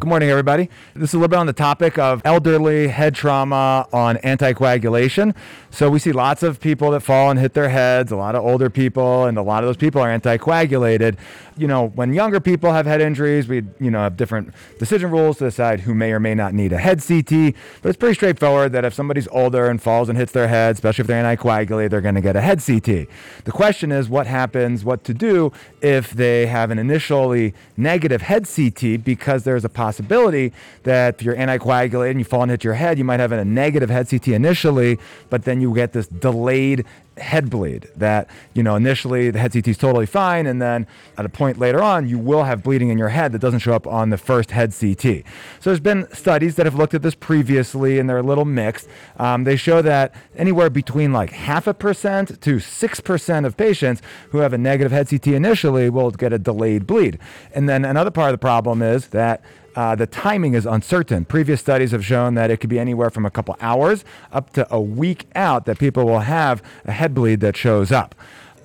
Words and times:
Good 0.00 0.08
morning, 0.08 0.30
everybody. 0.30 0.70
This 0.94 1.10
is 1.10 1.14
a 1.14 1.18
little 1.18 1.28
bit 1.28 1.36
on 1.36 1.44
the 1.44 1.52
topic 1.52 1.98
of 1.98 2.22
elderly 2.24 2.88
head 2.88 3.14
trauma 3.14 3.86
on 3.92 4.16
anticoagulation. 4.16 5.36
So 5.70 5.90
we 5.90 5.98
see 5.98 6.10
lots 6.10 6.42
of 6.42 6.58
people 6.58 6.90
that 6.92 7.00
fall 7.00 7.30
and 7.30 7.38
hit 7.38 7.52
their 7.52 7.68
heads, 7.68 8.10
a 8.10 8.16
lot 8.16 8.34
of 8.34 8.42
older 8.42 8.70
people, 8.70 9.26
and 9.26 9.36
a 9.36 9.42
lot 9.42 9.62
of 9.62 9.68
those 9.68 9.76
people 9.76 10.00
are 10.00 10.08
anticoagulated. 10.08 11.18
You 11.58 11.68
know, 11.68 11.88
when 11.88 12.14
younger 12.14 12.40
people 12.40 12.72
have 12.72 12.86
head 12.86 13.02
injuries, 13.02 13.46
we 13.46 13.62
you 13.78 13.90
know 13.90 14.00
have 14.00 14.16
different 14.16 14.54
decision 14.78 15.10
rules 15.10 15.36
to 15.36 15.44
decide 15.44 15.80
who 15.80 15.94
may 15.94 16.12
or 16.12 16.18
may 16.18 16.34
not 16.34 16.54
need 16.54 16.72
a 16.72 16.78
head 16.78 17.02
CT. 17.06 17.54
But 17.82 17.90
it's 17.90 17.98
pretty 17.98 18.14
straightforward 18.14 18.72
that 18.72 18.86
if 18.86 18.94
somebody's 18.94 19.28
older 19.28 19.66
and 19.66 19.82
falls 19.82 20.08
and 20.08 20.16
hits 20.16 20.32
their 20.32 20.48
head, 20.48 20.76
especially 20.76 21.02
if 21.02 21.08
they're 21.08 21.22
anticoagulated, 21.22 21.90
they're 21.90 22.00
going 22.00 22.14
to 22.14 22.22
get 22.22 22.36
a 22.36 22.40
head 22.40 22.62
CT. 22.64 23.06
The 23.44 23.52
question 23.52 23.92
is 23.92 24.08
what 24.08 24.26
happens, 24.26 24.82
what 24.82 25.04
to 25.04 25.12
do 25.12 25.52
if 25.82 26.12
they 26.12 26.46
have 26.46 26.70
an 26.70 26.78
initially 26.78 27.52
negative 27.76 28.22
head 28.22 28.48
CT 28.48 29.04
because 29.04 29.44
there's 29.44 29.64
a 29.64 29.68
possibility 29.68 29.89
possibility 29.90 30.52
that 30.84 31.16
if 31.16 31.22
you're 31.22 31.36
anticoagulated 31.36 32.12
and 32.12 32.20
you 32.20 32.24
fall 32.24 32.42
and 32.42 32.50
hit 32.50 32.62
your 32.62 32.74
head, 32.74 32.96
you 32.96 33.04
might 33.04 33.20
have 33.20 33.32
a 33.32 33.44
negative 33.44 33.90
head 33.90 34.08
CT 34.08 34.28
initially, 34.28 34.98
but 35.30 35.44
then 35.44 35.60
you 35.60 35.74
get 35.74 35.92
this 35.92 36.06
delayed 36.06 36.84
head 37.18 37.50
bleed 37.50 37.86
that 37.96 38.30
you 38.54 38.62
know 38.62 38.76
initially 38.76 39.30
the 39.30 39.38
head 39.38 39.52
CT 39.52 39.68
is 39.68 39.76
totally 39.76 40.06
fine 40.06 40.46
and 40.46 40.62
then 40.62 40.86
at 41.18 41.26
a 41.26 41.28
point 41.28 41.58
later 41.58 41.82
on 41.82 42.08
you 42.08 42.18
will 42.18 42.44
have 42.44 42.62
bleeding 42.62 42.88
in 42.88 42.96
your 42.96 43.10
head 43.10 43.32
that 43.32 43.40
doesn't 43.40 43.58
show 43.58 43.74
up 43.74 43.86
on 43.86 44.08
the 44.08 44.16
first 44.16 44.52
head 44.52 44.72
CT 44.72 45.22
so 45.60 45.68
there's 45.68 45.80
been 45.80 46.08
studies 46.14 46.54
that 46.56 46.64
have 46.64 46.74
looked 46.74 46.94
at 46.94 47.02
this 47.02 47.14
previously 47.14 47.98
and 47.98 48.08
they're 48.08 48.18
a 48.18 48.22
little 48.22 48.46
mixed. 48.46 48.88
Um, 49.18 49.44
they 49.44 49.56
show 49.56 49.82
that 49.82 50.14
anywhere 50.36 50.70
between 50.70 51.12
like 51.12 51.30
half 51.30 51.66
a 51.66 51.74
percent 51.74 52.40
to 52.40 52.58
six 52.58 53.00
percent 53.00 53.44
of 53.44 53.56
patients 53.56 54.00
who 54.30 54.38
have 54.38 54.52
a 54.52 54.58
negative 54.58 54.92
head 54.92 55.08
CT 55.08 55.28
initially 55.28 55.90
will 55.90 56.10
get 56.10 56.32
a 56.32 56.38
delayed 56.38 56.86
bleed. 56.86 57.18
And 57.52 57.68
then 57.68 57.84
another 57.84 58.10
part 58.10 58.30
of 58.30 58.34
the 58.34 58.38
problem 58.38 58.80
is 58.80 59.08
that 59.08 59.42
uh, 59.80 59.94
the 59.94 60.06
timing 60.06 60.52
is 60.52 60.66
uncertain. 60.66 61.24
Previous 61.24 61.58
studies 61.58 61.92
have 61.92 62.04
shown 62.04 62.34
that 62.34 62.50
it 62.50 62.58
could 62.58 62.68
be 62.68 62.78
anywhere 62.78 63.08
from 63.08 63.24
a 63.24 63.30
couple 63.30 63.56
hours 63.62 64.04
up 64.30 64.52
to 64.52 64.66
a 64.70 64.78
week 64.78 65.26
out 65.34 65.64
that 65.64 65.78
people 65.78 66.04
will 66.04 66.20
have 66.20 66.62
a 66.84 66.92
head 66.92 67.14
bleed 67.14 67.40
that 67.40 67.56
shows 67.56 67.90
up 67.90 68.14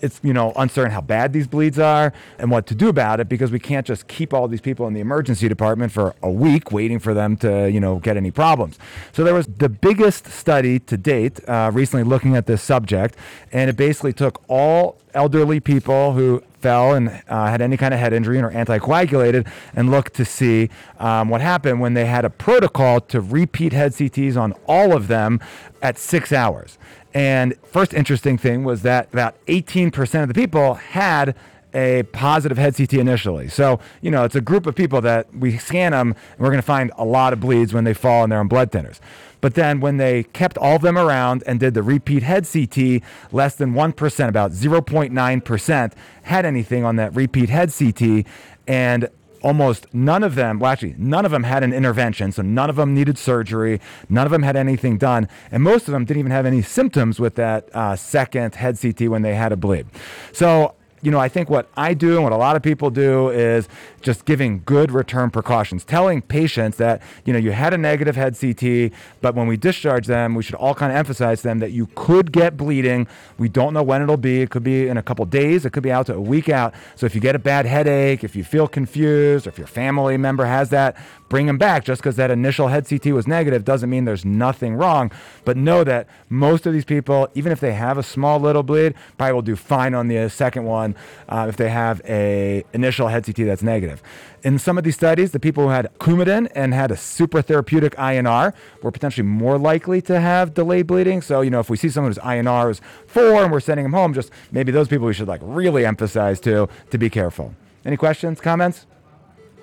it's 0.01 0.19
you 0.23 0.33
know 0.33 0.51
uncertain 0.57 0.91
how 0.91 0.99
bad 0.99 1.31
these 1.31 1.47
bleeds 1.47 1.79
are 1.79 2.11
and 2.37 2.51
what 2.51 2.67
to 2.67 2.75
do 2.75 2.89
about 2.89 3.21
it 3.21 3.29
because 3.29 3.49
we 3.49 3.59
can't 3.59 3.87
just 3.87 4.09
keep 4.09 4.33
all 4.33 4.45
these 4.45 4.59
people 4.59 4.87
in 4.87 4.93
the 4.93 4.99
emergency 4.99 5.47
department 5.47 5.89
for 5.89 6.13
a 6.21 6.29
week 6.29 6.69
waiting 6.73 6.99
for 6.99 7.13
them 7.13 7.37
to 7.37 7.71
you 7.71 7.79
know 7.79 7.95
get 7.99 8.17
any 8.17 8.29
problems. 8.29 8.77
So 9.13 9.23
there 9.23 9.33
was 9.33 9.47
the 9.47 9.69
biggest 9.69 10.27
study 10.27 10.79
to 10.79 10.97
date 10.97 11.39
uh, 11.47 11.71
recently 11.73 12.03
looking 12.03 12.35
at 12.35 12.45
this 12.45 12.61
subject, 12.61 13.15
and 13.53 13.69
it 13.69 13.77
basically 13.77 14.11
took 14.11 14.43
all 14.49 14.97
elderly 15.13 15.61
people 15.61 16.11
who 16.11 16.43
fell 16.59 16.93
and 16.93 17.09
uh, 17.27 17.47
had 17.47 17.61
any 17.61 17.77
kind 17.77 17.93
of 17.93 17.99
head 17.99 18.13
injury 18.13 18.37
and 18.37 18.45
are 18.45 18.51
anticoagulated 18.51 19.47
and 19.73 19.91
looked 19.91 20.13
to 20.15 20.25
see 20.25 20.69
um, 20.99 21.29
what 21.29 21.41
happened 21.41 21.79
when 21.79 21.93
they 21.93 22.05
had 22.05 22.25
a 22.25 22.29
protocol 22.29 22.99
to 23.01 23.21
repeat 23.21 23.73
head 23.73 23.91
CTs 23.91 24.37
on 24.37 24.53
all 24.67 24.95
of 24.95 25.07
them 25.07 25.39
at 25.81 25.97
six 25.97 26.31
hours. 26.31 26.77
And 27.13 27.55
first 27.63 27.93
interesting 27.93 28.37
thing 28.37 28.63
was 28.63 28.81
that 28.81 29.07
about 29.13 29.35
18% 29.45 30.21
of 30.21 30.27
the 30.27 30.33
people 30.33 30.73
had 30.73 31.35
a 31.73 32.03
positive 32.03 32.57
head 32.57 32.75
CT 32.75 32.93
initially. 32.93 33.49
So, 33.49 33.79
you 34.01 34.09
know, 34.09 34.23
it's 34.23 34.35
a 34.35 34.41
group 34.41 34.65
of 34.65 34.75
people 34.75 35.01
that 35.01 35.33
we 35.35 35.57
scan 35.57 35.91
them 35.91 36.15
and 36.31 36.39
we're 36.39 36.49
going 36.49 36.57
to 36.57 36.61
find 36.61 36.91
a 36.97 37.05
lot 37.05 37.33
of 37.33 37.41
bleeds 37.41 37.73
when 37.73 37.83
they 37.83 37.93
fall 37.93 38.23
and 38.23 38.31
they're 38.31 38.39
on 38.39 38.47
blood 38.47 38.71
thinners. 38.71 38.99
But 39.45 39.53
then 39.53 39.79
when 39.79 39.97
they 39.97 40.23
kept 40.23 40.57
all 40.57 40.77
of 40.77 40.81
them 40.81 40.97
around 40.97 41.43
and 41.45 41.59
did 41.59 41.75
the 41.75 41.83
repeat 41.83 42.23
head 42.23 42.47
CT, 42.51 43.03
less 43.31 43.53
than 43.53 43.75
1%, 43.75 44.27
about 44.27 44.51
0.9%, 44.53 45.93
had 46.23 46.45
anything 46.47 46.83
on 46.83 46.95
that 46.95 47.13
repeat 47.13 47.49
head 47.49 47.71
CT. 47.71 48.25
And 48.65 49.07
almost 49.43 49.85
none 49.93 50.23
of 50.23 50.33
them, 50.33 50.57
well, 50.57 50.71
actually, 50.71 50.95
none 50.97 51.25
of 51.25 51.31
them 51.31 51.43
had 51.43 51.61
an 51.61 51.73
intervention. 51.73 52.31
So 52.31 52.41
none 52.41 52.71
of 52.71 52.75
them 52.77 52.95
needed 52.95 53.19
surgery. 53.19 53.79
None 54.09 54.25
of 54.25 54.31
them 54.31 54.41
had 54.41 54.55
anything 54.55 54.97
done. 54.97 55.29
And 55.51 55.61
most 55.61 55.87
of 55.87 55.91
them 55.91 56.05
didn't 56.05 56.21
even 56.21 56.31
have 56.31 56.47
any 56.47 56.63
symptoms 56.63 57.19
with 57.19 57.35
that 57.35 57.69
uh, 57.75 57.95
second 57.95 58.55
head 58.55 58.79
CT 58.81 59.09
when 59.09 59.21
they 59.21 59.35
had 59.35 59.51
a 59.51 59.55
bleed. 59.55 59.85
So 60.31 60.73
you 61.05 61.11
know, 61.11 61.19
I 61.19 61.29
think 61.29 61.51
what 61.51 61.69
I 61.77 61.93
do 61.93 62.15
and 62.15 62.23
what 62.23 62.33
a 62.33 62.37
lot 62.37 62.55
of 62.55 62.63
people 62.63 62.89
do 62.89 63.29
is 63.29 63.69
just 64.01 64.25
giving 64.25 64.63
good 64.65 64.91
return 64.91 65.29
precautions, 65.29 65.85
telling 65.85 66.19
patients 66.21 66.77
that, 66.77 66.99
you 67.25 67.31
know, 67.31 67.37
you 67.37 67.51
had 67.51 67.75
a 67.75 67.77
negative 67.77 68.15
head 68.15 68.35
CT, 68.39 68.91
but 69.21 69.35
when 69.35 69.45
we 69.45 69.55
discharge 69.55 70.07
them, 70.07 70.33
we 70.33 70.41
should 70.41 70.55
all 70.55 70.73
kind 70.73 70.91
of 70.91 70.97
emphasize 70.97 71.43
them 71.43 71.59
that 71.59 71.71
you 71.71 71.87
could 71.93 72.31
get 72.31 72.57
bleeding. 72.57 73.07
We 73.37 73.49
don't 73.49 73.73
know 73.73 73.83
when 73.83 74.01
it'll 74.01 74.17
be. 74.17 74.41
It 74.41 74.49
could 74.49 74.63
be 74.63 74.87
in 74.87 74.97
a 74.97 75.03
couple 75.03 75.25
days, 75.25 75.63
it 75.63 75.73
could 75.73 75.83
be 75.83 75.91
out 75.91 76.07
to 76.07 76.15
a 76.15 76.21
week 76.21 76.49
out. 76.49 76.73
So 76.95 77.05
if 77.05 77.13
you 77.13 77.21
get 77.21 77.35
a 77.35 77.39
bad 77.39 77.67
headache, 77.67 78.23
if 78.23 78.35
you 78.35 78.43
feel 78.43 78.67
confused, 78.67 79.45
or 79.45 79.51
if 79.51 79.59
your 79.59 79.67
family 79.67 80.17
member 80.17 80.45
has 80.45 80.71
that, 80.71 80.97
bring 81.29 81.45
them 81.45 81.57
back. 81.57 81.85
Just 81.85 82.01
because 82.01 82.15
that 82.15 82.31
initial 82.31 82.69
head 82.69 82.87
CT 82.87 83.07
was 83.07 83.27
negative 83.27 83.63
doesn't 83.63 83.89
mean 83.89 84.05
there's 84.05 84.25
nothing 84.25 84.75
wrong. 84.75 85.11
But 85.43 85.57
know 85.57 85.83
that 85.83 86.07
most 86.29 86.65
of 86.65 86.73
these 86.73 86.85
people, 86.85 87.27
even 87.35 87.51
if 87.51 87.59
they 87.59 87.73
have 87.73 87.97
a 87.99 88.03
small 88.03 88.39
little 88.39 88.63
bleed, 88.63 88.95
probably 89.17 89.33
will 89.33 89.41
do 89.43 89.55
fine 89.55 89.93
on 89.93 90.07
the 90.07 90.29
second 90.29 90.65
one 90.65 90.94
uh, 91.29 91.45
if 91.49 91.57
they 91.57 91.69
have 91.69 92.01
a 92.05 92.63
initial 92.73 93.07
head 93.07 93.25
CT 93.25 93.37
that's 93.45 93.63
negative. 93.63 94.01
In 94.43 94.59
some 94.59 94.77
of 94.77 94.83
these 94.83 94.95
studies, 94.95 95.31
the 95.31 95.39
people 95.39 95.63
who 95.63 95.69
had 95.69 95.87
Coumadin 95.99 96.51
and 96.55 96.73
had 96.73 96.91
a 96.91 96.97
super 96.97 97.41
therapeutic 97.41 97.95
INR 97.95 98.53
were 98.81 98.91
potentially 98.91 99.25
more 99.25 99.57
likely 99.57 100.01
to 100.03 100.19
have 100.19 100.53
delayed 100.53 100.87
bleeding. 100.87 101.21
So, 101.21 101.41
you 101.41 101.49
know, 101.49 101.59
if 101.59 101.69
we 101.69 101.77
see 101.77 101.89
someone 101.89 102.11
whose 102.11 102.23
INR 102.23 102.71
is 102.71 102.81
four 103.07 103.43
and 103.43 103.51
we're 103.51 103.59
sending 103.59 103.83
them 103.83 103.93
home, 103.93 104.13
just 104.13 104.31
maybe 104.51 104.71
those 104.71 104.87
people 104.87 105.07
we 105.07 105.13
should 105.13 105.27
like 105.27 105.41
really 105.43 105.85
emphasize 105.85 106.39
to 106.41 106.67
to 106.91 106.97
be 106.97 107.09
careful. 107.09 107.55
Any 107.85 107.97
questions, 107.97 108.41
comments? 108.41 108.85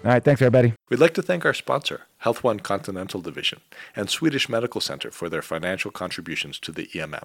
All 0.05 0.11
right, 0.11 0.25
thanks 0.25 0.43
everybody. 0.43 0.75
We'd 0.91 0.99
like 0.99 1.15
to 1.15 1.23
thank 1.23 1.45
our 1.45 1.55
sponsor, 1.55 2.03
Health 2.19 2.43
One 2.43 2.59
Continental 2.59 3.21
Division, 3.21 3.61
and 3.95 4.11
Swedish 4.11 4.49
Medical 4.49 4.81
Center 4.81 5.13
for 5.13 5.29
their 5.29 5.43
financial 5.43 5.93
contributions 5.93 6.59
to 6.61 6.73
the 6.73 6.87
EMM. 6.89 7.25